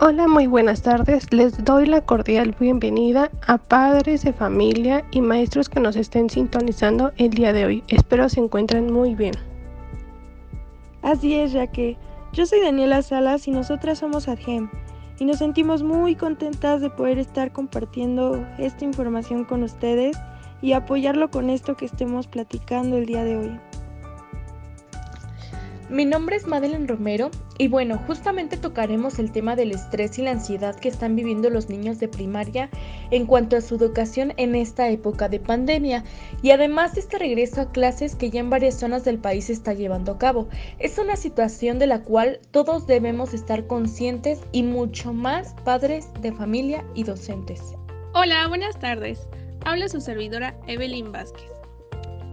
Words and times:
Hola, 0.00 0.28
muy 0.28 0.46
buenas 0.46 0.82
tardes. 0.82 1.32
Les 1.32 1.64
doy 1.64 1.84
la 1.84 2.02
cordial 2.02 2.54
bienvenida 2.60 3.32
a 3.48 3.58
padres 3.58 4.22
de 4.22 4.32
familia 4.32 5.04
y 5.10 5.20
maestros 5.20 5.68
que 5.68 5.80
nos 5.80 5.96
estén 5.96 6.30
sintonizando 6.30 7.10
el 7.16 7.30
día 7.30 7.52
de 7.52 7.64
hoy. 7.64 7.84
Espero 7.88 8.28
se 8.28 8.38
encuentren 8.38 8.92
muy 8.92 9.16
bien. 9.16 9.34
Así 11.02 11.34
es, 11.34 11.52
que 11.72 11.96
Yo 12.32 12.46
soy 12.46 12.60
Daniela 12.60 13.02
Salas 13.02 13.48
y 13.48 13.50
nosotras 13.50 13.98
somos 13.98 14.28
ADGEM 14.28 14.70
y 15.18 15.24
nos 15.24 15.38
sentimos 15.38 15.82
muy 15.82 16.14
contentas 16.14 16.80
de 16.80 16.90
poder 16.90 17.18
estar 17.18 17.50
compartiendo 17.50 18.46
esta 18.56 18.84
información 18.84 19.44
con 19.44 19.64
ustedes 19.64 20.16
y 20.62 20.74
apoyarlo 20.74 21.28
con 21.28 21.50
esto 21.50 21.76
que 21.76 21.86
estemos 21.86 22.28
platicando 22.28 22.98
el 22.98 23.06
día 23.06 23.24
de 23.24 23.36
hoy. 23.36 23.60
Mi 25.90 26.04
nombre 26.04 26.36
es 26.36 26.46
Madeleine 26.46 26.86
Romero 26.86 27.30
y 27.56 27.68
bueno, 27.68 27.96
justamente 28.06 28.58
tocaremos 28.58 29.18
el 29.18 29.32
tema 29.32 29.56
del 29.56 29.70
estrés 29.70 30.18
y 30.18 30.22
la 30.22 30.32
ansiedad 30.32 30.76
que 30.76 30.90
están 30.90 31.16
viviendo 31.16 31.48
los 31.48 31.70
niños 31.70 31.98
de 31.98 32.08
primaria 32.08 32.68
en 33.10 33.24
cuanto 33.24 33.56
a 33.56 33.62
su 33.62 33.76
educación 33.76 34.34
en 34.36 34.54
esta 34.54 34.90
época 34.90 35.30
de 35.30 35.40
pandemia 35.40 36.04
y 36.42 36.50
además 36.50 36.94
de 36.94 37.00
este 37.00 37.18
regreso 37.18 37.62
a 37.62 37.72
clases 37.72 38.16
que 38.16 38.28
ya 38.28 38.40
en 38.40 38.50
varias 38.50 38.78
zonas 38.78 39.06
del 39.06 39.18
país 39.18 39.46
se 39.46 39.54
está 39.54 39.72
llevando 39.72 40.12
a 40.12 40.18
cabo. 40.18 40.48
Es 40.78 40.98
una 40.98 41.16
situación 41.16 41.78
de 41.78 41.86
la 41.86 42.02
cual 42.02 42.40
todos 42.50 42.86
debemos 42.86 43.32
estar 43.32 43.66
conscientes 43.66 44.40
y 44.52 44.64
mucho 44.64 45.14
más 45.14 45.54
padres 45.64 46.10
de 46.20 46.32
familia 46.32 46.84
y 46.94 47.04
docentes. 47.04 47.62
Hola, 48.12 48.46
buenas 48.46 48.78
tardes. 48.78 49.26
Habla 49.64 49.88
su 49.88 50.02
servidora 50.02 50.54
Evelyn 50.66 51.12
Vázquez. 51.12 51.57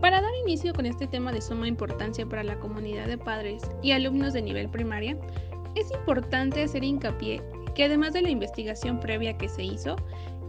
Para 0.02 0.22
dar 0.22 0.32
inicio 0.44 0.74
con 0.74 0.86
este 0.86 1.08
tema 1.08 1.32
de 1.32 1.42
suma 1.42 1.68
importancia 1.68 2.26
para 2.26 2.44
la 2.44 2.60
comunidad 2.60 3.08
de 3.08 3.18
padres 3.18 3.64
y 3.82 3.92
alumnos 3.92 4.34
de 4.34 4.42
nivel 4.42 4.70
primaria, 4.70 5.18
es 5.76 5.92
importante 5.92 6.64
hacer 6.64 6.84
hincapié 6.84 7.42
que 7.74 7.86
además 7.86 8.14
de 8.14 8.22
la 8.22 8.30
investigación 8.30 9.00
previa 9.00 9.38
que 9.38 9.50
se 9.50 9.64
hizo, 9.64 9.96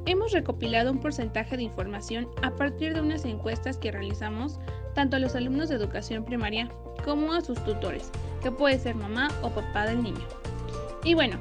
hemos 0.07 0.33
recopilado 0.33 0.93
un 0.93 1.01
porcentaje 1.01 1.57
de 1.57 1.65
información 1.65 2.29
a 2.43 2.55
partir 2.55 2.95
de 2.95 3.01
unas 3.01 3.25
encuestas 3.25 3.77
que 3.77 3.91
realizamos 3.91 4.59
tanto 4.95 5.17
a 5.17 5.19
los 5.19 5.35
alumnos 5.35 5.69
de 5.69 5.75
educación 5.75 6.25
primaria 6.25 6.71
como 7.05 7.33
a 7.33 7.41
sus 7.41 7.63
tutores, 7.65 8.11
que 8.43 8.51
puede 8.51 8.79
ser 8.79 8.95
mamá 8.95 9.29
o 9.43 9.51
papá 9.51 9.87
del 9.87 10.03
niño. 10.03 10.25
Y 11.05 11.15
bueno, 11.15 11.39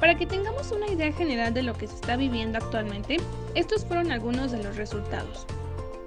para 0.00 0.16
que 0.16 0.26
tengamos 0.26 0.70
una 0.72 0.88
idea 0.88 1.12
general 1.12 1.54
de 1.54 1.62
lo 1.62 1.74
que 1.74 1.86
se 1.86 1.94
está 1.94 2.16
viviendo 2.16 2.58
actualmente, 2.58 3.16
estos 3.54 3.84
fueron 3.84 4.12
algunos 4.12 4.52
de 4.52 4.62
los 4.62 4.76
resultados. 4.76 5.46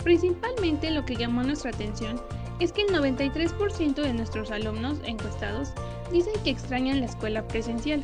Principalmente 0.04 0.90
lo 0.90 1.06
que 1.06 1.16
llamó 1.16 1.44
nuestra 1.44 1.72
atención 1.72 2.20
es 2.60 2.72
que 2.72 2.84
el 2.84 2.90
93% 2.90 3.96
de 3.96 4.14
nuestros 4.14 4.52
alumnos 4.52 5.00
encuestados 5.06 5.74
dicen 6.12 6.34
que 6.44 6.50
extrañan 6.50 7.00
la 7.00 7.06
escuela 7.06 7.48
presencial. 7.48 8.04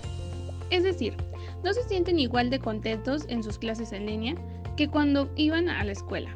Es 0.70 0.84
decir, 0.84 1.16
no 1.64 1.73
se 1.73 1.84
sienten 1.84 2.20
igual 2.20 2.50
de 2.50 2.59
contentos 2.59 3.26
en 3.30 3.44
sus 3.44 3.58
clases 3.58 3.92
en 3.94 4.06
línea 4.06 4.36
que 4.76 4.88
cuando 4.88 5.30
iban 5.36 5.70
a 5.70 5.84
la 5.84 5.92
escuela. 5.92 6.36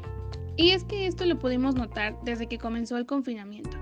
Y 0.56 0.70
es 0.70 0.84
que 0.84 1.06
esto 1.06 1.24
lo 1.26 1.38
pudimos 1.38 1.74
notar 1.74 2.18
desde 2.24 2.46
que 2.46 2.58
comenzó 2.58 2.96
el 2.96 3.06
confinamiento. 3.06 3.76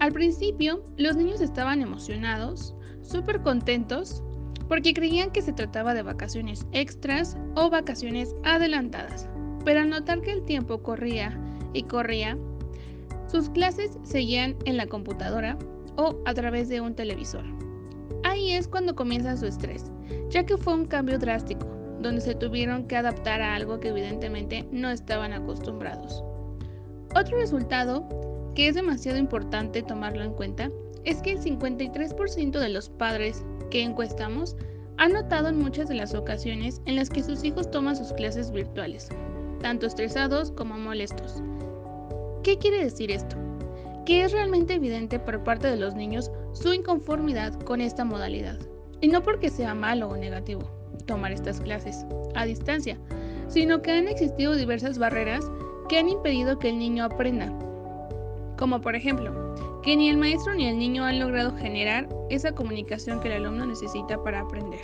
Al 0.00 0.12
principio, 0.12 0.84
los 0.96 1.16
niños 1.16 1.40
estaban 1.40 1.82
emocionados, 1.82 2.74
súper 3.02 3.42
contentos, 3.42 4.22
porque 4.68 4.92
creían 4.92 5.30
que 5.30 5.42
se 5.42 5.52
trataba 5.52 5.94
de 5.94 6.02
vacaciones 6.02 6.66
extras 6.72 7.36
o 7.54 7.70
vacaciones 7.70 8.34
adelantadas 8.44 9.28
pero 9.64 9.80
al 9.80 9.90
notar 9.90 10.20
que 10.20 10.32
el 10.32 10.44
tiempo 10.44 10.82
corría 10.82 11.38
y 11.72 11.82
corría, 11.84 12.36
sus 13.30 13.50
clases 13.50 13.98
seguían 14.02 14.56
en 14.64 14.76
la 14.76 14.86
computadora 14.86 15.58
o 15.96 16.16
a 16.24 16.34
través 16.34 16.68
de 16.68 16.80
un 16.80 16.94
televisor. 16.94 17.44
Ahí 18.24 18.52
es 18.52 18.68
cuando 18.68 18.94
comienza 18.94 19.36
su 19.36 19.46
estrés, 19.46 19.90
ya 20.30 20.44
que 20.44 20.56
fue 20.56 20.74
un 20.74 20.86
cambio 20.86 21.18
drástico, 21.18 21.66
donde 22.00 22.20
se 22.20 22.34
tuvieron 22.34 22.86
que 22.86 22.96
adaptar 22.96 23.42
a 23.42 23.54
algo 23.54 23.80
que 23.80 23.88
evidentemente 23.88 24.66
no 24.70 24.90
estaban 24.90 25.32
acostumbrados. 25.32 26.22
Otro 27.14 27.38
resultado, 27.38 28.08
que 28.54 28.68
es 28.68 28.74
demasiado 28.74 29.18
importante 29.18 29.82
tomarlo 29.82 30.22
en 30.22 30.32
cuenta, 30.32 30.70
es 31.04 31.22
que 31.22 31.32
el 31.32 31.40
53% 31.40 32.58
de 32.58 32.68
los 32.68 32.88
padres 32.88 33.44
que 33.70 33.82
encuestamos 33.82 34.56
han 34.98 35.12
notado 35.12 35.48
en 35.48 35.58
muchas 35.58 35.88
de 35.88 35.94
las 35.94 36.14
ocasiones 36.14 36.80
en 36.84 36.96
las 36.96 37.08
que 37.08 37.22
sus 37.22 37.44
hijos 37.44 37.70
toman 37.70 37.96
sus 37.96 38.12
clases 38.12 38.50
virtuales, 38.50 39.08
tanto 39.58 39.86
estresados 39.86 40.50
como 40.52 40.78
molestos. 40.78 41.42
¿Qué 42.42 42.58
quiere 42.58 42.84
decir 42.84 43.10
esto? 43.10 43.36
Que 44.06 44.24
es 44.24 44.32
realmente 44.32 44.74
evidente 44.74 45.18
por 45.18 45.42
parte 45.44 45.68
de 45.68 45.76
los 45.76 45.94
niños 45.94 46.30
su 46.52 46.72
inconformidad 46.72 47.52
con 47.60 47.80
esta 47.80 48.04
modalidad. 48.04 48.58
Y 49.00 49.08
no 49.08 49.22
porque 49.22 49.50
sea 49.50 49.74
malo 49.74 50.08
o 50.08 50.16
negativo 50.16 50.62
tomar 51.06 51.32
estas 51.32 51.60
clases 51.60 52.04
a 52.34 52.44
distancia, 52.44 52.98
sino 53.48 53.82
que 53.82 53.92
han 53.92 54.08
existido 54.08 54.54
diversas 54.54 54.98
barreras 54.98 55.50
que 55.88 55.98
han 55.98 56.08
impedido 56.08 56.58
que 56.58 56.68
el 56.68 56.78
niño 56.78 57.04
aprenda. 57.04 57.52
Como 58.58 58.80
por 58.80 58.94
ejemplo, 58.94 59.54
que 59.82 59.96
ni 59.96 60.08
el 60.08 60.16
maestro 60.16 60.54
ni 60.54 60.66
el 60.66 60.78
niño 60.78 61.04
han 61.04 61.18
logrado 61.18 61.56
generar 61.56 62.08
esa 62.30 62.52
comunicación 62.52 63.20
que 63.20 63.28
el 63.28 63.44
alumno 63.44 63.66
necesita 63.66 64.22
para 64.22 64.40
aprender. 64.40 64.80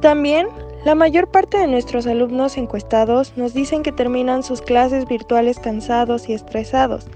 También 0.00 0.48
la 0.84 0.94
mayor 0.94 1.28
parte 1.28 1.56
de 1.56 1.66
nuestros 1.66 2.06
alumnos 2.06 2.58
encuestados 2.58 3.32
nos 3.36 3.54
dicen 3.54 3.82
que 3.82 3.90
terminan 3.90 4.42
sus 4.42 4.60
clases 4.60 5.08
virtuales 5.08 5.58
cansados 5.58 6.28
y 6.28 6.34
estresados. 6.34 7.06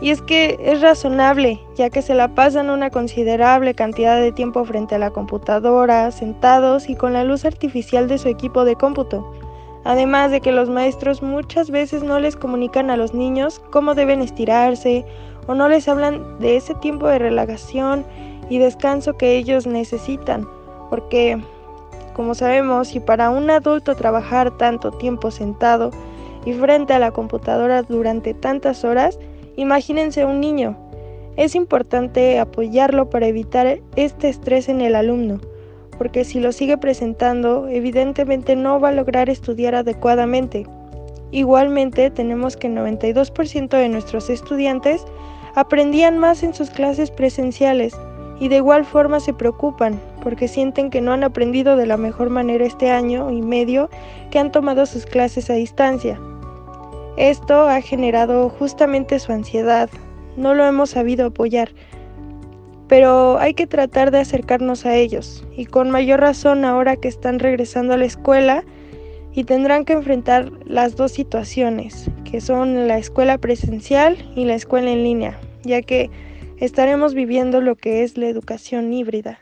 Y 0.00 0.08
es 0.08 0.22
que 0.22 0.56
es 0.64 0.80
razonable, 0.80 1.60
ya 1.76 1.90
que 1.90 2.00
se 2.00 2.14
la 2.14 2.34
pasan 2.34 2.70
una 2.70 2.88
considerable 2.88 3.74
cantidad 3.74 4.18
de 4.18 4.32
tiempo 4.32 4.64
frente 4.64 4.94
a 4.94 4.98
la 4.98 5.10
computadora, 5.10 6.10
sentados 6.10 6.88
y 6.88 6.96
con 6.96 7.12
la 7.12 7.22
luz 7.22 7.44
artificial 7.44 8.08
de 8.08 8.16
su 8.16 8.28
equipo 8.28 8.64
de 8.64 8.76
cómputo. 8.76 9.30
Además 9.84 10.30
de 10.30 10.40
que 10.40 10.52
los 10.52 10.70
maestros 10.70 11.22
muchas 11.22 11.70
veces 11.70 12.02
no 12.02 12.18
les 12.20 12.36
comunican 12.36 12.88
a 12.88 12.96
los 12.96 13.12
niños 13.12 13.60
cómo 13.70 13.94
deben 13.94 14.22
estirarse 14.22 15.04
o 15.46 15.54
no 15.54 15.68
les 15.68 15.88
hablan 15.88 16.38
de 16.38 16.56
ese 16.56 16.74
tiempo 16.76 17.06
de 17.06 17.18
relajación 17.18 18.06
y 18.48 18.56
descanso 18.56 19.18
que 19.18 19.36
ellos 19.36 19.66
necesitan, 19.66 20.48
porque 20.88 21.38
como 22.20 22.34
sabemos, 22.34 22.94
y 22.94 23.00
para 23.00 23.30
un 23.30 23.48
adulto 23.48 23.96
trabajar 23.96 24.58
tanto 24.58 24.90
tiempo 24.90 25.30
sentado 25.30 25.90
y 26.44 26.52
frente 26.52 26.92
a 26.92 26.98
la 26.98 27.12
computadora 27.12 27.82
durante 27.82 28.34
tantas 28.34 28.84
horas, 28.84 29.18
imagínense 29.56 30.26
un 30.26 30.38
niño. 30.38 30.76
Es 31.38 31.54
importante 31.54 32.38
apoyarlo 32.38 33.08
para 33.08 33.26
evitar 33.26 33.78
este 33.96 34.28
estrés 34.28 34.68
en 34.68 34.82
el 34.82 34.96
alumno, 34.96 35.40
porque 35.96 36.24
si 36.24 36.40
lo 36.40 36.52
sigue 36.52 36.76
presentando, 36.76 37.68
evidentemente 37.68 38.54
no 38.54 38.78
va 38.80 38.90
a 38.90 38.92
lograr 38.92 39.30
estudiar 39.30 39.74
adecuadamente. 39.74 40.66
Igualmente, 41.30 42.10
tenemos 42.10 42.54
que 42.58 42.66
el 42.66 42.74
92% 42.76 43.70
de 43.70 43.88
nuestros 43.88 44.28
estudiantes 44.28 45.06
aprendían 45.54 46.18
más 46.18 46.42
en 46.42 46.52
sus 46.52 46.68
clases 46.68 47.10
presenciales 47.10 47.94
y 48.40 48.48
de 48.48 48.56
igual 48.56 48.84
forma 48.84 49.20
se 49.20 49.34
preocupan 49.34 50.00
porque 50.22 50.48
sienten 50.48 50.90
que 50.90 51.02
no 51.02 51.12
han 51.12 51.22
aprendido 51.22 51.76
de 51.76 51.86
la 51.86 51.98
mejor 51.98 52.30
manera 52.30 52.64
este 52.64 52.90
año 52.90 53.30
y 53.30 53.42
medio 53.42 53.90
que 54.30 54.38
han 54.38 54.50
tomado 54.50 54.86
sus 54.86 55.06
clases 55.06 55.50
a 55.50 55.54
distancia. 55.54 56.18
Esto 57.16 57.68
ha 57.68 57.80
generado 57.82 58.48
justamente 58.48 59.18
su 59.18 59.30
ansiedad, 59.30 59.90
no 60.36 60.54
lo 60.54 60.64
hemos 60.64 60.90
sabido 60.90 61.26
apoyar, 61.26 61.70
pero 62.88 63.38
hay 63.38 63.52
que 63.52 63.66
tratar 63.66 64.10
de 64.10 64.18
acercarnos 64.18 64.86
a 64.86 64.96
ellos 64.96 65.44
y 65.54 65.66
con 65.66 65.90
mayor 65.90 66.20
razón 66.20 66.64
ahora 66.64 66.96
que 66.96 67.08
están 67.08 67.38
regresando 67.38 67.94
a 67.94 67.98
la 67.98 68.06
escuela 68.06 68.64
y 69.32 69.44
tendrán 69.44 69.84
que 69.84 69.92
enfrentar 69.92 70.50
las 70.64 70.96
dos 70.96 71.12
situaciones, 71.12 72.10
que 72.24 72.40
son 72.40 72.88
la 72.88 72.98
escuela 72.98 73.38
presencial 73.38 74.16
y 74.34 74.44
la 74.44 74.54
escuela 74.54 74.90
en 74.90 75.04
línea, 75.04 75.38
ya 75.62 75.82
que 75.82 76.10
estaremos 76.60 77.14
viviendo 77.14 77.60
lo 77.60 77.74
que 77.74 78.02
es 78.04 78.16
la 78.16 78.28
educación 78.28 78.92
híbrida. 78.92 79.40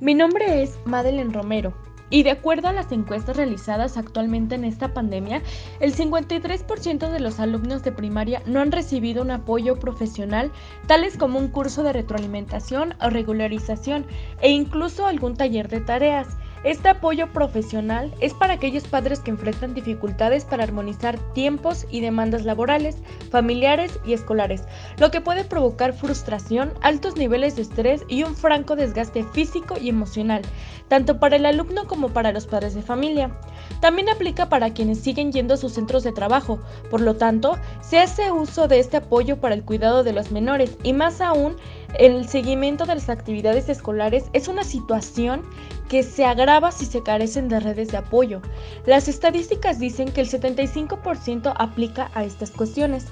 Mi 0.00 0.14
nombre 0.14 0.62
es 0.62 0.78
Madeleine 0.84 1.32
Romero 1.32 1.74
y 2.10 2.22
de 2.22 2.30
acuerdo 2.30 2.68
a 2.68 2.72
las 2.72 2.92
encuestas 2.92 3.36
realizadas 3.36 3.96
actualmente 3.96 4.54
en 4.54 4.64
esta 4.64 4.92
pandemia, 4.92 5.42
el 5.80 5.94
53% 5.96 7.10
de 7.10 7.20
los 7.20 7.40
alumnos 7.40 7.82
de 7.82 7.92
primaria 7.92 8.42
no 8.44 8.60
han 8.60 8.70
recibido 8.70 9.22
un 9.22 9.30
apoyo 9.30 9.78
profesional, 9.78 10.52
tales 10.86 11.16
como 11.16 11.38
un 11.38 11.48
curso 11.48 11.82
de 11.82 11.94
retroalimentación 11.94 12.94
o 13.00 13.08
regularización 13.08 14.06
e 14.42 14.50
incluso 14.50 15.06
algún 15.06 15.36
taller 15.36 15.68
de 15.68 15.80
tareas. 15.80 16.28
Este 16.64 16.88
apoyo 16.88 17.30
profesional 17.30 18.14
es 18.20 18.32
para 18.32 18.54
aquellos 18.54 18.84
padres 18.84 19.20
que 19.20 19.30
enfrentan 19.30 19.74
dificultades 19.74 20.46
para 20.46 20.64
armonizar 20.64 21.18
tiempos 21.34 21.86
y 21.90 22.00
demandas 22.00 22.46
laborales, 22.46 22.96
familiares 23.30 24.00
y 24.06 24.14
escolares, 24.14 24.62
lo 24.96 25.10
que 25.10 25.20
puede 25.20 25.44
provocar 25.44 25.92
frustración, 25.92 26.72
altos 26.80 27.16
niveles 27.16 27.56
de 27.56 27.62
estrés 27.62 28.00
y 28.08 28.22
un 28.22 28.34
franco 28.34 28.76
desgaste 28.76 29.24
físico 29.24 29.76
y 29.78 29.90
emocional, 29.90 30.40
tanto 30.88 31.20
para 31.20 31.36
el 31.36 31.44
alumno 31.44 31.86
como 31.86 32.08
para 32.08 32.32
los 32.32 32.46
padres 32.46 32.74
de 32.74 32.80
familia. 32.80 33.38
También 33.82 34.08
aplica 34.08 34.48
para 34.48 34.72
quienes 34.72 35.00
siguen 35.00 35.32
yendo 35.32 35.54
a 35.54 35.58
sus 35.58 35.74
centros 35.74 36.02
de 36.02 36.12
trabajo, 36.12 36.60
por 36.90 37.02
lo 37.02 37.16
tanto, 37.16 37.58
se 37.82 37.98
hace 37.98 38.32
uso 38.32 38.68
de 38.68 38.78
este 38.78 38.96
apoyo 38.96 39.38
para 39.38 39.54
el 39.54 39.64
cuidado 39.64 40.02
de 40.02 40.14
los 40.14 40.30
menores 40.30 40.78
y 40.82 40.94
más 40.94 41.20
aún 41.20 41.56
el 41.98 42.28
seguimiento 42.28 42.86
de 42.86 42.94
las 42.96 43.08
actividades 43.08 43.68
escolares 43.68 44.24
es 44.32 44.48
una 44.48 44.64
situación 44.64 45.42
que 45.88 46.02
se 46.02 46.24
agrava 46.24 46.72
si 46.72 46.86
se 46.86 47.02
carecen 47.02 47.48
de 47.48 47.60
redes 47.60 47.88
de 47.88 47.98
apoyo. 47.98 48.40
Las 48.86 49.08
estadísticas 49.08 49.78
dicen 49.78 50.10
que 50.10 50.20
el 50.20 50.28
75% 50.28 51.54
aplica 51.56 52.10
a 52.14 52.24
estas 52.24 52.50
cuestiones. 52.50 53.06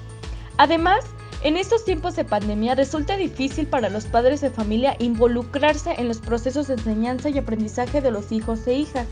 Además, 0.57 1.05
en 1.43 1.57
estos 1.57 1.83
tiempos 1.83 2.15
de 2.15 2.23
pandemia 2.23 2.75
resulta 2.75 3.17
difícil 3.17 3.67
para 3.67 3.89
los 3.89 4.05
padres 4.05 4.41
de 4.41 4.49
familia 4.49 4.95
involucrarse 4.99 5.93
en 5.97 6.07
los 6.07 6.19
procesos 6.19 6.67
de 6.67 6.75
enseñanza 6.75 7.29
y 7.29 7.37
aprendizaje 7.37 8.01
de 8.01 8.11
los 8.11 8.31
hijos 8.31 8.65
e 8.67 8.73
hijas. 8.73 9.07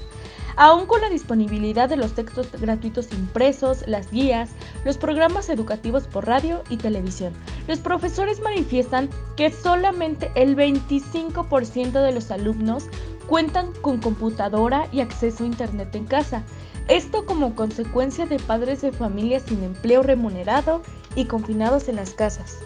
Aún 0.56 0.86
con 0.86 1.01
la 1.01 1.09
disponibilidad 1.09 1.89
de 1.89 1.95
los 1.95 2.13
textos 2.13 2.48
gratuitos 2.59 3.12
impresos, 3.13 3.83
las 3.88 4.12
guías, 4.12 4.50
los 4.86 4.98
programas 4.98 5.50
educativos 5.50 6.07
por 6.07 6.27
radio 6.27 6.63
y 6.69 6.77
televisión, 6.77 7.33
los 7.68 7.80
profesores 7.80 8.42
manifiestan 8.42 9.09
que 9.38 9.51
solamente 9.51 10.31
el 10.36 10.56
25% 10.56 12.03
de 12.03 12.12
los 12.12 12.31
alumnos 12.31 12.86
cuentan 13.27 13.71
con 13.81 14.00
computadora 14.00 14.88
y 14.92 15.00
acceso 15.00 15.44
a 15.44 15.48
Internet 15.48 15.95
en 15.95 16.06
casa. 16.06 16.44
Esto 16.88 17.25
como 17.25 17.56
consecuencia 17.56 18.25
de 18.25 18.39
padres 18.39 18.81
de 18.81 18.92
familias 18.92 19.44
sin 19.47 19.63
empleo 19.63 20.04
remunerado 20.04 20.81
y 21.15 21.25
confinados 21.25 21.88
en 21.88 21.95
las 21.95 22.13
casas. 22.13 22.57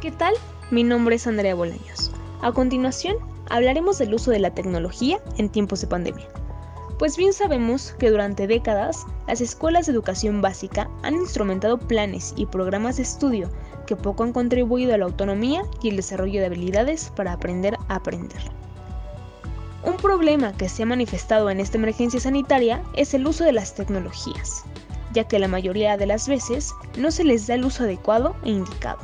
¿Qué 0.00 0.12
tal? 0.12 0.34
Mi 0.70 0.84
nombre 0.84 1.16
es 1.16 1.26
Andrea 1.26 1.54
Bolaños. 1.54 2.12
A 2.42 2.52
continuación, 2.52 3.16
hablaremos 3.50 3.98
del 3.98 4.14
uso 4.14 4.30
de 4.30 4.38
la 4.38 4.54
tecnología 4.54 5.20
en 5.38 5.48
tiempos 5.48 5.80
de 5.80 5.86
pandemia. 5.86 6.28
Pues 7.02 7.16
bien 7.16 7.32
sabemos 7.32 7.96
que 7.98 8.10
durante 8.10 8.46
décadas 8.46 9.06
las 9.26 9.40
escuelas 9.40 9.86
de 9.86 9.92
educación 9.92 10.40
básica 10.40 10.88
han 11.02 11.16
instrumentado 11.16 11.76
planes 11.76 12.32
y 12.36 12.46
programas 12.46 12.96
de 12.96 13.02
estudio 13.02 13.50
que 13.88 13.96
poco 13.96 14.22
han 14.22 14.32
contribuido 14.32 14.94
a 14.94 14.98
la 14.98 15.06
autonomía 15.06 15.64
y 15.82 15.88
el 15.88 15.96
desarrollo 15.96 16.38
de 16.38 16.46
habilidades 16.46 17.10
para 17.16 17.32
aprender 17.32 17.76
a 17.88 17.96
aprender. 17.96 18.40
Un 19.84 19.96
problema 19.96 20.52
que 20.52 20.68
se 20.68 20.84
ha 20.84 20.86
manifestado 20.86 21.50
en 21.50 21.58
esta 21.58 21.76
emergencia 21.76 22.20
sanitaria 22.20 22.80
es 22.94 23.14
el 23.14 23.26
uso 23.26 23.42
de 23.42 23.52
las 23.52 23.74
tecnologías, 23.74 24.62
ya 25.12 25.24
que 25.24 25.40
la 25.40 25.48
mayoría 25.48 25.96
de 25.96 26.06
las 26.06 26.28
veces 26.28 26.72
no 26.96 27.10
se 27.10 27.24
les 27.24 27.48
da 27.48 27.56
el 27.56 27.64
uso 27.64 27.82
adecuado 27.82 28.36
e 28.44 28.50
indicado, 28.50 29.00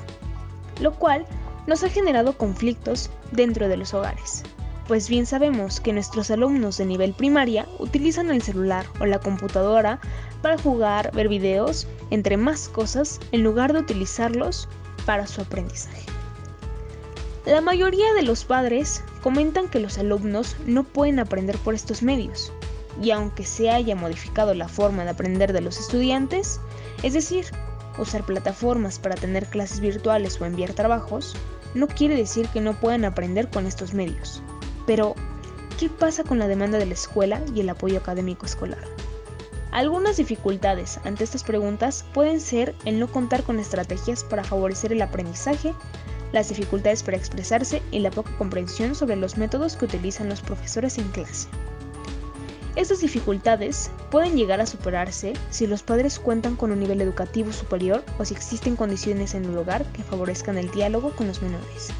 lo 0.80 0.94
cual 0.94 1.26
nos 1.66 1.82
ha 1.82 1.88
generado 1.88 2.38
conflictos 2.38 3.10
dentro 3.32 3.66
de 3.66 3.76
los 3.76 3.92
hogares, 3.92 4.44
pues 4.88 5.10
bien 5.10 5.26
sabemos 5.26 5.80
que 5.80 5.92
nuestros 5.92 6.30
alumnos 6.30 6.78
de 6.78 6.86
nivel 6.86 7.12
primaria 7.12 7.68
utilizan 7.78 8.30
el 8.30 8.40
celular 8.40 8.86
o 9.00 9.04
la 9.04 9.20
computadora 9.20 10.00
para 10.40 10.56
jugar, 10.56 11.12
ver 11.14 11.28
videos, 11.28 11.86
entre 12.10 12.38
más 12.38 12.70
cosas, 12.70 13.20
en 13.30 13.44
lugar 13.44 13.74
de 13.74 13.80
utilizarlos 13.80 14.66
para 15.04 15.26
su 15.26 15.42
aprendizaje. 15.42 16.06
La 17.44 17.60
mayoría 17.60 18.14
de 18.14 18.22
los 18.22 18.46
padres 18.46 19.04
comentan 19.22 19.68
que 19.68 19.78
los 19.78 19.98
alumnos 19.98 20.56
no 20.66 20.84
pueden 20.84 21.18
aprender 21.18 21.58
por 21.58 21.74
estos 21.74 22.02
medios, 22.02 22.50
y 23.02 23.10
aunque 23.10 23.44
se 23.44 23.70
haya 23.70 23.94
modificado 23.94 24.54
la 24.54 24.68
forma 24.68 25.04
de 25.04 25.10
aprender 25.10 25.52
de 25.52 25.60
los 25.60 25.78
estudiantes, 25.78 26.60
es 27.02 27.12
decir, 27.12 27.44
usar 27.98 28.24
plataformas 28.24 28.98
para 28.98 29.16
tener 29.16 29.46
clases 29.46 29.80
virtuales 29.80 30.40
o 30.40 30.46
enviar 30.46 30.72
trabajos, 30.72 31.36
no 31.74 31.88
quiere 31.88 32.16
decir 32.16 32.48
que 32.48 32.62
no 32.62 32.72
puedan 32.80 33.04
aprender 33.04 33.50
con 33.50 33.66
estos 33.66 33.92
medios. 33.92 34.42
Pero, 34.88 35.14
¿qué 35.78 35.90
pasa 35.90 36.24
con 36.24 36.38
la 36.38 36.48
demanda 36.48 36.78
de 36.78 36.86
la 36.86 36.94
escuela 36.94 37.42
y 37.54 37.60
el 37.60 37.68
apoyo 37.68 37.98
académico 37.98 38.46
escolar? 38.46 38.82
Algunas 39.70 40.16
dificultades 40.16 40.98
ante 41.04 41.24
estas 41.24 41.44
preguntas 41.44 42.06
pueden 42.14 42.40
ser 42.40 42.74
el 42.86 42.98
no 42.98 43.06
contar 43.06 43.42
con 43.42 43.58
estrategias 43.58 44.24
para 44.24 44.44
favorecer 44.44 44.94
el 44.94 45.02
aprendizaje, 45.02 45.74
las 46.32 46.48
dificultades 46.48 47.02
para 47.02 47.18
expresarse 47.18 47.82
y 47.90 47.98
la 47.98 48.10
poca 48.10 48.34
comprensión 48.38 48.94
sobre 48.94 49.16
los 49.16 49.36
métodos 49.36 49.76
que 49.76 49.84
utilizan 49.84 50.30
los 50.30 50.40
profesores 50.40 50.96
en 50.96 51.08
clase. 51.10 51.48
Estas 52.74 53.00
dificultades 53.00 53.90
pueden 54.10 54.36
llegar 54.36 54.62
a 54.62 54.66
superarse 54.66 55.34
si 55.50 55.66
los 55.66 55.82
padres 55.82 56.18
cuentan 56.18 56.56
con 56.56 56.72
un 56.72 56.80
nivel 56.80 57.02
educativo 57.02 57.52
superior 57.52 58.02
o 58.18 58.24
si 58.24 58.32
existen 58.32 58.74
condiciones 58.74 59.34
en 59.34 59.44
el 59.44 59.58
hogar 59.58 59.84
que 59.92 60.02
favorezcan 60.02 60.56
el 60.56 60.70
diálogo 60.70 61.10
con 61.14 61.26
los 61.26 61.42
menores 61.42 61.92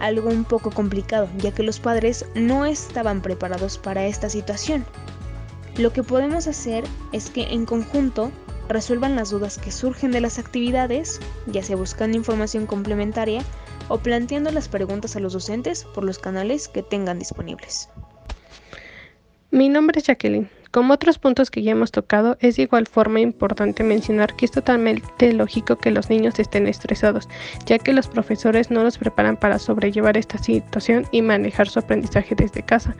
algo 0.00 0.28
un 0.30 0.44
poco 0.44 0.70
complicado, 0.70 1.28
ya 1.38 1.52
que 1.52 1.62
los 1.62 1.78
padres 1.78 2.26
no 2.34 2.66
estaban 2.66 3.22
preparados 3.22 3.78
para 3.78 4.06
esta 4.06 4.28
situación. 4.28 4.84
Lo 5.76 5.92
que 5.92 6.02
podemos 6.02 6.46
hacer 6.46 6.84
es 7.12 7.30
que 7.30 7.44
en 7.44 7.64
conjunto 7.64 8.32
resuelvan 8.68 9.16
las 9.16 9.30
dudas 9.30 9.58
que 9.58 9.72
surgen 9.72 10.10
de 10.10 10.20
las 10.20 10.38
actividades, 10.38 11.20
ya 11.46 11.62
sea 11.62 11.76
buscando 11.76 12.16
información 12.16 12.66
complementaria 12.66 13.42
o 13.88 13.98
planteando 13.98 14.50
las 14.52 14.68
preguntas 14.68 15.16
a 15.16 15.20
los 15.20 15.32
docentes 15.32 15.84
por 15.84 16.04
los 16.04 16.18
canales 16.18 16.68
que 16.68 16.82
tengan 16.82 17.18
disponibles. 17.18 17.88
Mi 19.50 19.68
nombre 19.68 19.98
es 19.98 20.06
Jacqueline. 20.06 20.48
Como 20.70 20.94
otros 20.94 21.18
puntos 21.18 21.50
que 21.50 21.62
ya 21.62 21.72
hemos 21.72 21.90
tocado, 21.90 22.36
es 22.40 22.54
de 22.54 22.62
igual 22.62 22.86
forma 22.86 23.18
importante 23.18 23.82
mencionar 23.82 24.36
que 24.36 24.44
es 24.44 24.52
totalmente 24.52 25.32
lógico 25.32 25.76
que 25.76 25.90
los 25.90 26.10
niños 26.10 26.38
estén 26.38 26.68
estresados, 26.68 27.28
ya 27.66 27.78
que 27.78 27.92
los 27.92 28.06
profesores 28.06 28.70
no 28.70 28.84
los 28.84 28.96
preparan 28.96 29.36
para 29.36 29.58
sobrellevar 29.58 30.16
esta 30.16 30.38
situación 30.38 31.06
y 31.10 31.22
manejar 31.22 31.68
su 31.68 31.80
aprendizaje 31.80 32.36
desde 32.36 32.62
casa. 32.62 32.94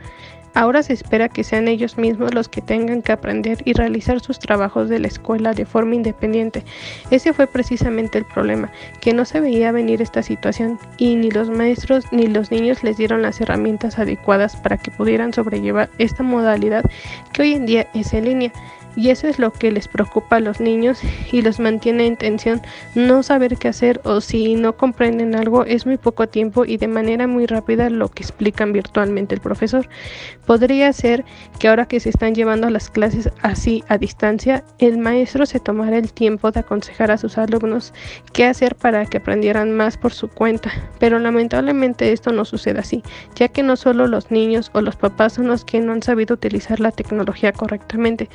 Ahora 0.53 0.83
se 0.83 0.93
espera 0.93 1.29
que 1.29 1.43
sean 1.43 1.67
ellos 1.67 1.97
mismos 1.97 2.33
los 2.33 2.49
que 2.49 2.61
tengan 2.61 3.01
que 3.01 3.11
aprender 3.11 3.59
y 3.65 3.73
realizar 3.73 4.19
sus 4.19 4.39
trabajos 4.39 4.89
de 4.89 4.99
la 4.99 5.07
escuela 5.07 5.53
de 5.53 5.65
forma 5.65 5.95
independiente. 5.95 6.63
Ese 7.09 7.33
fue 7.33 7.47
precisamente 7.47 8.17
el 8.17 8.25
problema, 8.25 8.71
que 8.99 9.13
no 9.13 9.25
se 9.25 9.39
veía 9.39 9.71
venir 9.71 10.01
esta 10.01 10.23
situación 10.23 10.79
y 10.97 11.15
ni 11.15 11.31
los 11.31 11.49
maestros 11.49 12.05
ni 12.11 12.27
los 12.27 12.51
niños 12.51 12.83
les 12.83 12.97
dieron 12.97 13.21
las 13.21 13.39
herramientas 13.39 13.97
adecuadas 13.97 14.55
para 14.57 14.77
que 14.77 14.91
pudieran 14.91 15.33
sobrellevar 15.33 15.89
esta 15.97 16.23
modalidad 16.23 16.83
que 17.31 17.43
hoy 17.43 17.53
en 17.53 17.65
día 17.65 17.87
es 17.93 18.13
en 18.13 18.25
línea 18.25 18.51
y 18.95 19.09
eso 19.09 19.27
es 19.27 19.39
lo 19.39 19.51
que 19.51 19.71
les 19.71 19.87
preocupa 19.87 20.37
a 20.37 20.39
los 20.39 20.59
niños 20.59 20.99
y 21.31 21.41
los 21.41 21.59
mantiene 21.59 22.07
en 22.07 22.17
tensión 22.17 22.61
no 22.95 23.23
saber 23.23 23.57
qué 23.57 23.69
hacer 23.69 24.01
o 24.03 24.21
si 24.21 24.55
no 24.55 24.75
comprenden 24.77 25.35
algo 25.35 25.65
es 25.65 25.85
muy 25.85 25.97
poco 25.97 26.27
tiempo 26.27 26.65
y 26.65 26.77
de 26.77 26.87
manera 26.87 27.27
muy 27.27 27.45
rápida 27.45 27.89
lo 27.89 28.09
que 28.09 28.23
explican 28.23 28.73
virtualmente 28.73 29.35
el 29.35 29.41
profesor. 29.41 29.87
Podría 30.45 30.91
ser 30.93 31.23
que 31.59 31.67
ahora 31.67 31.87
que 31.87 31.99
se 31.99 32.09
están 32.09 32.35
llevando 32.35 32.69
las 32.69 32.89
clases 32.89 33.29
así 33.41 33.83
a 33.87 33.97
distancia, 33.97 34.63
el 34.79 34.97
maestro 34.97 35.45
se 35.45 35.59
tomara 35.59 35.97
el 35.97 36.13
tiempo 36.13 36.51
de 36.51 36.61
aconsejar 36.61 37.11
a 37.11 37.17
sus 37.17 37.37
alumnos 37.37 37.93
qué 38.33 38.45
hacer 38.45 38.75
para 38.75 39.05
que 39.05 39.17
aprendieran 39.17 39.71
más 39.75 39.97
por 39.97 40.13
su 40.13 40.27
cuenta, 40.27 40.71
pero 40.99 41.19
lamentablemente 41.19 42.11
esto 42.11 42.31
no 42.31 42.45
sucede 42.45 42.79
así, 42.79 43.03
ya 43.35 43.47
que 43.47 43.63
no 43.63 43.75
solo 43.75 44.07
los 44.07 44.31
niños 44.31 44.71
o 44.73 44.81
los 44.81 44.95
papás 44.95 45.33
son 45.33 45.47
los 45.47 45.65
que 45.65 45.79
no 45.79 45.93
han 45.93 46.03
sabido 46.03 46.35
utilizar 46.35 46.79
la 46.79 46.91
tecnología 46.91 47.51
correctamente, 47.51 48.29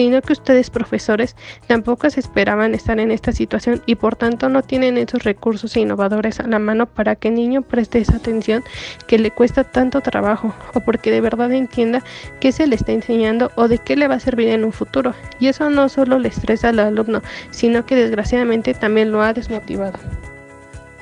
que 0.00 0.32
ustedes 0.32 0.70
profesores 0.70 1.36
tampoco 1.66 2.08
se 2.08 2.20
esperaban 2.20 2.74
estar 2.74 2.98
en 2.98 3.10
esta 3.10 3.32
situación 3.32 3.82
y 3.84 3.96
por 3.96 4.16
tanto 4.16 4.48
no 4.48 4.62
tienen 4.62 4.96
esos 4.96 5.24
recursos 5.24 5.76
innovadores 5.76 6.40
a 6.40 6.46
la 6.46 6.58
mano 6.58 6.86
para 6.86 7.16
que 7.16 7.28
el 7.28 7.34
niño 7.34 7.60
preste 7.60 7.98
esa 7.98 8.16
atención 8.16 8.64
que 9.06 9.18
le 9.18 9.30
cuesta 9.30 9.62
tanto 9.62 10.00
trabajo 10.00 10.54
o 10.72 10.80
porque 10.80 11.10
de 11.10 11.20
verdad 11.20 11.52
entienda 11.52 12.02
qué 12.40 12.50
se 12.50 12.66
le 12.66 12.76
está 12.76 12.92
enseñando 12.92 13.50
o 13.56 13.68
de 13.68 13.76
qué 13.76 13.94
le 13.94 14.08
va 14.08 14.14
a 14.14 14.20
servir 14.20 14.48
en 14.48 14.64
un 14.64 14.72
futuro. 14.72 15.14
Y 15.38 15.48
eso 15.48 15.68
no 15.68 15.90
solo 15.90 16.18
le 16.18 16.28
estresa 16.28 16.70
al 16.70 16.78
alumno, 16.78 17.20
sino 17.50 17.84
que 17.84 17.94
desgraciadamente 17.94 18.72
también 18.72 19.12
lo 19.12 19.20
ha 19.20 19.34
desmotivado. 19.34 19.98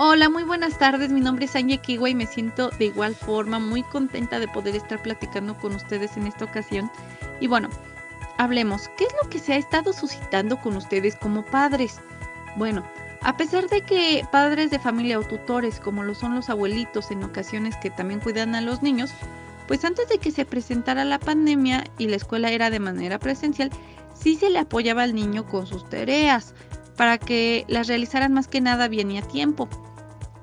Hola, 0.00 0.28
muy 0.28 0.44
buenas 0.44 0.78
tardes. 0.78 1.10
Mi 1.10 1.20
nombre 1.20 1.44
es 1.44 1.56
Anya 1.56 1.76
Kiwa 1.76 2.08
y 2.08 2.14
me 2.14 2.26
siento 2.26 2.70
de 2.78 2.86
igual 2.86 3.14
forma 3.14 3.58
muy 3.58 3.82
contenta 3.82 4.38
de 4.38 4.48
poder 4.48 4.76
estar 4.76 5.02
platicando 5.02 5.54
con 5.54 5.74
ustedes 5.74 6.16
en 6.16 6.26
esta 6.26 6.44
ocasión. 6.44 6.90
Y 7.40 7.48
bueno, 7.48 7.68
hablemos, 8.38 8.88
¿qué 8.96 9.04
es 9.04 9.12
lo 9.22 9.28
que 9.28 9.38
se 9.38 9.52
ha 9.52 9.56
estado 9.56 9.92
suscitando 9.92 10.58
con 10.60 10.76
ustedes 10.76 11.16
como 11.16 11.44
padres? 11.44 12.00
Bueno, 12.56 12.84
a 13.20 13.36
pesar 13.36 13.68
de 13.68 13.82
que 13.82 14.26
padres 14.32 14.70
de 14.70 14.78
familia 14.78 15.18
o 15.18 15.24
tutores, 15.24 15.80
como 15.80 16.04
lo 16.04 16.14
son 16.14 16.34
los 16.34 16.48
abuelitos 16.48 17.10
en 17.10 17.24
ocasiones 17.24 17.76
que 17.76 17.90
también 17.90 18.20
cuidan 18.20 18.54
a 18.54 18.60
los 18.60 18.82
niños, 18.82 19.10
pues 19.66 19.84
antes 19.84 20.08
de 20.08 20.18
que 20.18 20.30
se 20.30 20.46
presentara 20.46 21.04
la 21.04 21.18
pandemia 21.18 21.84
y 21.98 22.08
la 22.08 22.16
escuela 22.16 22.50
era 22.50 22.70
de 22.70 22.80
manera 22.80 23.18
presencial, 23.18 23.70
sí 24.14 24.36
se 24.36 24.50
le 24.50 24.60
apoyaba 24.60 25.02
al 25.02 25.14
niño 25.14 25.46
con 25.46 25.66
sus 25.66 25.88
tareas 25.88 26.54
para 26.96 27.18
que 27.18 27.64
las 27.68 27.86
realizaran 27.86 28.32
más 28.32 28.48
que 28.48 28.60
nada 28.60 28.88
bien 28.88 29.10
y 29.10 29.18
a 29.18 29.22
tiempo. 29.22 29.68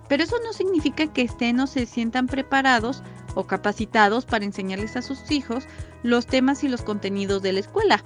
Pero 0.07 0.23
eso 0.23 0.35
no 0.43 0.53
significa 0.53 1.07
que 1.07 1.23
estén 1.23 1.59
o 1.59 1.67
se 1.67 1.85
sientan 1.85 2.27
preparados 2.27 3.01
o 3.35 3.45
capacitados 3.45 4.25
para 4.25 4.45
enseñarles 4.45 4.95
a 4.95 5.01
sus 5.01 5.29
hijos 5.29 5.65
los 6.03 6.25
temas 6.25 6.63
y 6.63 6.67
los 6.67 6.81
contenidos 6.81 7.41
de 7.41 7.53
la 7.53 7.59
escuela. 7.59 8.03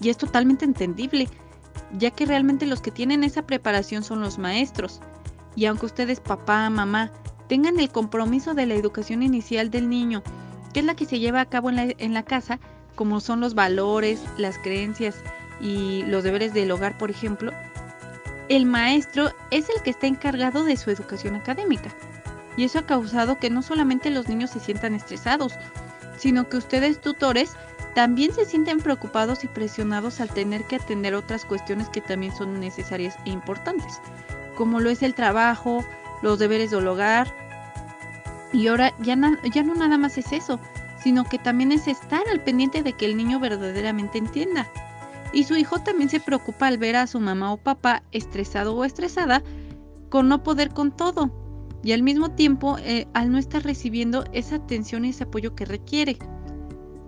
Y 0.00 0.10
es 0.10 0.16
totalmente 0.16 0.64
entendible, 0.64 1.28
ya 1.98 2.10
que 2.10 2.26
realmente 2.26 2.66
los 2.66 2.82
que 2.82 2.90
tienen 2.90 3.24
esa 3.24 3.42
preparación 3.42 4.02
son 4.02 4.20
los 4.20 4.38
maestros. 4.38 5.00
Y 5.54 5.66
aunque 5.66 5.86
ustedes, 5.86 6.20
papá, 6.20 6.68
mamá, 6.70 7.10
tengan 7.48 7.78
el 7.78 7.90
compromiso 7.90 8.54
de 8.54 8.66
la 8.66 8.74
educación 8.74 9.22
inicial 9.22 9.70
del 9.70 9.88
niño, 9.88 10.22
que 10.72 10.80
es 10.80 10.86
la 10.86 10.94
que 10.94 11.06
se 11.06 11.18
lleva 11.18 11.40
a 11.40 11.48
cabo 11.48 11.70
en 11.70 11.76
la, 11.76 11.82
en 11.98 12.14
la 12.14 12.24
casa, 12.24 12.58
como 12.94 13.20
son 13.20 13.40
los 13.40 13.54
valores, 13.54 14.22
las 14.38 14.58
creencias 14.58 15.16
y 15.60 16.02
los 16.04 16.24
deberes 16.24 16.52
del 16.52 16.70
hogar, 16.70 16.98
por 16.98 17.10
ejemplo, 17.10 17.52
el 18.48 18.66
maestro 18.66 19.30
es 19.50 19.68
el 19.68 19.82
que 19.82 19.90
está 19.90 20.06
encargado 20.06 20.64
de 20.64 20.76
su 20.76 20.90
educación 20.90 21.36
académica. 21.36 21.94
Y 22.56 22.64
eso 22.64 22.80
ha 22.80 22.86
causado 22.86 23.38
que 23.38 23.50
no 23.50 23.62
solamente 23.62 24.10
los 24.10 24.28
niños 24.28 24.50
se 24.50 24.60
sientan 24.60 24.94
estresados, 24.94 25.54
sino 26.18 26.48
que 26.48 26.58
ustedes 26.58 27.00
tutores 27.00 27.56
también 27.94 28.32
se 28.32 28.44
sienten 28.44 28.78
preocupados 28.78 29.44
y 29.44 29.48
presionados 29.48 30.20
al 30.20 30.30
tener 30.30 30.64
que 30.64 30.76
atender 30.76 31.14
otras 31.14 31.44
cuestiones 31.44 31.88
que 31.88 32.00
también 32.00 32.34
son 32.34 32.58
necesarias 32.58 33.16
e 33.26 33.30
importantes, 33.30 34.00
como 34.56 34.80
lo 34.80 34.90
es 34.90 35.02
el 35.02 35.14
trabajo, 35.14 35.84
los 36.22 36.38
deberes 36.38 36.70
del 36.70 36.88
hogar. 36.88 37.34
Y 38.52 38.66
ahora 38.68 38.94
ya, 39.00 39.16
ya 39.52 39.62
no 39.62 39.74
nada 39.74 39.98
más 39.98 40.16
es 40.16 40.32
eso, 40.32 40.58
sino 41.02 41.24
que 41.24 41.38
también 41.38 41.72
es 41.72 41.88
estar 41.88 42.22
al 42.30 42.40
pendiente 42.40 42.82
de 42.82 42.92
que 42.94 43.06
el 43.06 43.16
niño 43.16 43.40
verdaderamente 43.40 44.18
entienda. 44.18 44.68
Y 45.32 45.44
su 45.44 45.56
hijo 45.56 45.80
también 45.80 46.10
se 46.10 46.20
preocupa 46.20 46.66
al 46.66 46.78
ver 46.78 46.96
a 46.96 47.06
su 47.06 47.18
mamá 47.18 47.52
o 47.52 47.56
papá 47.56 48.02
estresado 48.12 48.74
o 48.74 48.84
estresada 48.84 49.42
con 50.10 50.28
no 50.28 50.42
poder 50.42 50.70
con 50.70 50.94
todo 50.94 51.41
y 51.82 51.92
al 51.92 52.02
mismo 52.02 52.30
tiempo 52.30 52.76
eh, 52.78 53.06
al 53.12 53.30
no 53.30 53.38
estar 53.38 53.62
recibiendo 53.62 54.24
esa 54.32 54.56
atención 54.56 55.04
y 55.04 55.10
ese 55.10 55.24
apoyo 55.24 55.54
que 55.54 55.64
requiere. 55.64 56.16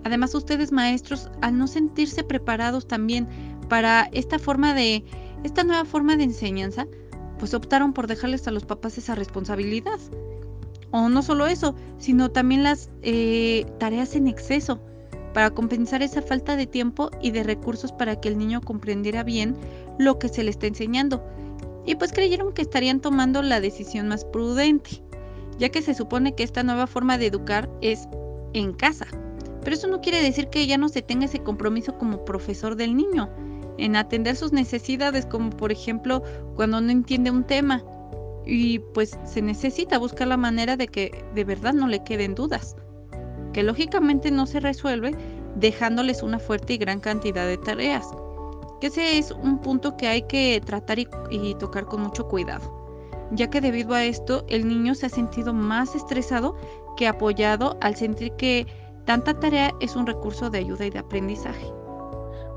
Además 0.04 0.34
ustedes 0.34 0.72
maestros 0.72 1.30
al 1.40 1.56
no 1.56 1.66
sentirse 1.66 2.24
preparados 2.24 2.86
también 2.86 3.28
para 3.68 4.08
esta 4.12 4.38
forma 4.38 4.74
de 4.74 5.04
esta 5.42 5.64
nueva 5.64 5.84
forma 5.84 6.16
de 6.16 6.24
enseñanza, 6.24 6.86
pues 7.38 7.54
optaron 7.54 7.92
por 7.92 8.06
dejarles 8.06 8.46
a 8.48 8.50
los 8.50 8.64
papás 8.64 8.98
esa 8.98 9.14
responsabilidad. 9.14 9.98
O 10.90 11.08
no 11.08 11.22
solo 11.22 11.46
eso, 11.46 11.74
sino 11.98 12.30
también 12.30 12.62
las 12.62 12.90
eh, 13.02 13.66
tareas 13.78 14.14
en 14.14 14.28
exceso 14.28 14.80
para 15.34 15.50
compensar 15.50 16.02
esa 16.02 16.22
falta 16.22 16.56
de 16.56 16.66
tiempo 16.66 17.10
y 17.20 17.32
de 17.32 17.42
recursos 17.42 17.92
para 17.92 18.20
que 18.20 18.28
el 18.28 18.38
niño 18.38 18.60
comprendiera 18.60 19.24
bien 19.24 19.56
lo 19.98 20.18
que 20.18 20.28
se 20.28 20.44
le 20.44 20.50
está 20.50 20.66
enseñando. 20.66 21.22
Y 21.86 21.96
pues 21.96 22.12
creyeron 22.12 22.52
que 22.52 22.62
estarían 22.62 23.00
tomando 23.00 23.42
la 23.42 23.60
decisión 23.60 24.08
más 24.08 24.24
prudente, 24.24 25.02
ya 25.58 25.68
que 25.68 25.82
se 25.82 25.94
supone 25.94 26.34
que 26.34 26.42
esta 26.42 26.62
nueva 26.62 26.86
forma 26.86 27.18
de 27.18 27.26
educar 27.26 27.68
es 27.80 28.08
en 28.52 28.72
casa. 28.72 29.06
Pero 29.62 29.76
eso 29.76 29.88
no 29.88 30.00
quiere 30.00 30.22
decir 30.22 30.48
que 30.48 30.66
ya 30.66 30.78
no 30.78 30.88
se 30.88 31.02
tenga 31.02 31.26
ese 31.26 31.42
compromiso 31.42 31.96
como 31.98 32.24
profesor 32.24 32.76
del 32.76 32.96
niño, 32.96 33.30
en 33.78 33.96
atender 33.96 34.36
sus 34.36 34.52
necesidades, 34.52 35.26
como 35.26 35.50
por 35.50 35.72
ejemplo 35.72 36.22
cuando 36.54 36.80
no 36.80 36.90
entiende 36.90 37.30
un 37.30 37.44
tema 37.44 37.82
y 38.46 38.78
pues 38.78 39.18
se 39.24 39.42
necesita 39.42 39.98
buscar 39.98 40.28
la 40.28 40.36
manera 40.36 40.76
de 40.76 40.86
que 40.86 41.24
de 41.34 41.44
verdad 41.44 41.72
no 41.72 41.88
le 41.88 42.04
queden 42.04 42.34
dudas, 42.34 42.76
que 43.52 43.62
lógicamente 43.62 44.30
no 44.30 44.46
se 44.46 44.60
resuelve 44.60 45.12
dejándoles 45.56 46.22
una 46.22 46.38
fuerte 46.38 46.74
y 46.74 46.78
gran 46.78 47.00
cantidad 47.00 47.46
de 47.46 47.58
tareas. 47.58 48.06
Ese 48.84 49.16
es 49.16 49.30
un 49.30 49.60
punto 49.60 49.96
que 49.96 50.08
hay 50.08 50.20
que 50.22 50.60
tratar 50.62 50.98
y, 50.98 51.08
y 51.30 51.54
tocar 51.54 51.86
con 51.86 52.02
mucho 52.02 52.28
cuidado, 52.28 52.70
ya 53.30 53.48
que 53.48 53.62
debido 53.62 53.94
a 53.94 54.04
esto 54.04 54.44
el 54.46 54.68
niño 54.68 54.94
se 54.94 55.06
ha 55.06 55.08
sentido 55.08 55.54
más 55.54 55.94
estresado 55.94 56.54
que 56.98 57.08
apoyado 57.08 57.78
al 57.80 57.96
sentir 57.96 58.32
que 58.32 58.66
tanta 59.06 59.40
tarea 59.40 59.72
es 59.80 59.96
un 59.96 60.06
recurso 60.06 60.50
de 60.50 60.58
ayuda 60.58 60.84
y 60.84 60.90
de 60.90 60.98
aprendizaje. 60.98 61.66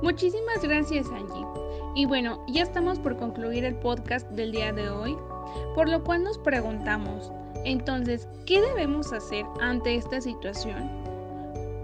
Muchísimas 0.02 0.62
gracias 0.62 1.08
Angie. 1.12 1.48
Y 1.96 2.06
bueno, 2.06 2.44
ya 2.50 2.64
estamos 2.64 3.00
por 3.00 3.16
concluir 3.16 3.64
el 3.64 3.76
podcast 3.76 4.30
del 4.32 4.52
día 4.52 4.74
de 4.74 4.90
hoy. 4.90 5.16
Por 5.76 5.88
lo 5.88 6.04
cual 6.04 6.26
nos 6.26 6.38
preguntamos, 6.40 7.32
entonces, 7.64 8.28
¿qué 8.46 8.60
debemos 8.60 9.14
hacer 9.14 9.46
ante 9.62 9.96
esta 9.96 10.20
situación? 10.20 11.07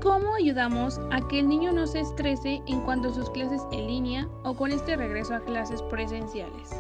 ¿Cómo 0.04 0.36
ayudamos 0.36 1.00
a 1.12 1.26
que 1.30 1.40
el 1.40 1.48
niño 1.48 1.72
no 1.72 1.88
se 1.88 2.02
estrese 2.02 2.62
en 2.68 2.82
cuanto 2.82 3.08
a 3.08 3.14
sus 3.14 3.30
clases 3.30 3.62
en 3.72 3.88
línea 3.88 4.28
o 4.44 4.54
con 4.54 4.74
este 4.74 4.98
regreso 4.98 5.34
a 5.34 5.40
clases 5.40 5.82
presenciales? 5.84 6.72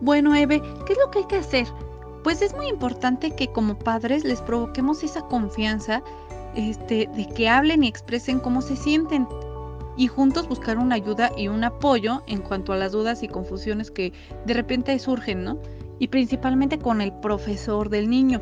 Bueno, 0.00 0.34
Eve, 0.34 0.60
¿qué 0.84 0.94
es 0.94 0.98
lo 0.98 1.12
que 1.12 1.20
hay 1.20 1.26
que 1.26 1.36
hacer? 1.36 1.68
Pues 2.24 2.42
es 2.42 2.52
muy 2.56 2.66
importante 2.66 3.30
que 3.30 3.46
como 3.52 3.78
padres 3.78 4.24
les 4.24 4.42
provoquemos 4.42 5.04
esa 5.04 5.22
confianza 5.28 6.02
este, 6.56 7.08
de 7.14 7.28
que 7.28 7.48
hablen 7.48 7.84
y 7.84 7.88
expresen 7.88 8.40
cómo 8.40 8.60
se 8.60 8.74
sienten 8.74 9.28
y 9.96 10.08
juntos 10.08 10.48
buscar 10.48 10.78
una 10.78 10.96
ayuda 10.96 11.30
y 11.36 11.46
un 11.46 11.62
apoyo 11.62 12.24
en 12.26 12.42
cuanto 12.42 12.72
a 12.72 12.76
las 12.76 12.90
dudas 12.90 13.22
y 13.22 13.28
confusiones 13.28 13.92
que 13.92 14.12
de 14.46 14.54
repente 14.54 14.98
surgen, 14.98 15.44
¿no? 15.44 15.60
Y 16.00 16.08
principalmente 16.08 16.80
con 16.80 17.00
el 17.00 17.12
profesor 17.12 17.88
del 17.88 18.10
niño. 18.10 18.40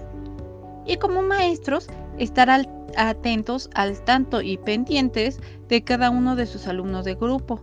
Y 0.86 0.96
como 0.96 1.20
maestros, 1.22 1.88
estar 2.20 2.50
atentos 2.96 3.70
al 3.74 4.00
tanto 4.04 4.42
y 4.42 4.58
pendientes 4.58 5.40
de 5.68 5.82
cada 5.82 6.10
uno 6.10 6.36
de 6.36 6.46
sus 6.46 6.66
alumnos 6.68 7.04
de 7.04 7.14
grupo, 7.14 7.60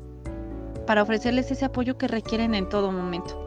para 0.86 1.04
ofrecerles 1.04 1.52
ese 1.52 1.66
apoyo 1.66 1.98
que 1.98 2.08
requieren 2.08 2.56
en 2.56 2.68
todo 2.68 2.92
momento. 2.92 3.44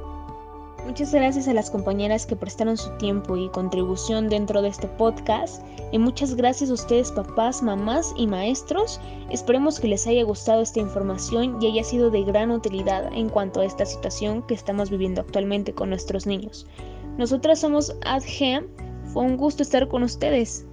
Muchas 0.87 1.13
gracias 1.13 1.47
a 1.47 1.53
las 1.53 1.71
compañeras 1.71 2.27
que 2.27 2.37
prestaron 2.37 2.77
su 2.77 2.91
tiempo 2.97 3.37
y 3.37 3.49
contribución 3.51 4.29
dentro 4.29 4.63
de 4.63 4.69
este 4.69 4.89
podcast. 4.89 5.63
Y 5.93 5.99
muchas 5.99 6.35
gracias 6.35 6.71
a 6.71 6.75
ustedes 6.75 7.13
papás, 7.13 7.63
mamás 7.63 8.13
y 8.17 8.27
maestros. 8.27 9.01
Esperemos 9.31 9.79
que 9.79 9.89
les 9.89 10.07
haya 10.07 10.25
gustado 10.25 10.63
esta 10.63 10.81
información 10.81 11.63
y 11.63 11.67
haya 11.67 11.85
sido 11.85 12.11
de 12.11 12.25
gran 12.25 12.51
utilidad 12.51 13.13
en 13.13 13.29
cuanto 13.29 13.61
a 13.61 13.67
esta 13.67 13.85
situación 13.85 14.43
que 14.47 14.55
estamos 14.55 14.91
viviendo 14.91 15.21
actualmente 15.21 15.75
con 15.75 15.91
nuestros 15.91 16.27
niños. 16.27 16.67
Nosotras 17.19 17.61
somos 17.61 17.95
AdGem. 18.05 18.67
Fue 19.13 19.23
un 19.23 19.37
gusto 19.37 19.63
estar 19.63 19.87
con 19.89 20.03
ustedes. 20.03 20.67